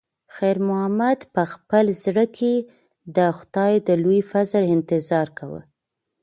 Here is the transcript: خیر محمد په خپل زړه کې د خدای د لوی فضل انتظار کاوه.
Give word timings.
خیر 0.35 0.57
محمد 0.69 1.19
په 1.33 1.41
خپل 1.53 1.85
زړه 2.03 2.25
کې 2.37 2.53
د 3.15 3.17
خدای 3.37 3.73
د 3.87 3.89
لوی 4.03 4.19
فضل 4.31 4.63
انتظار 4.75 5.27
کاوه. 5.37 5.61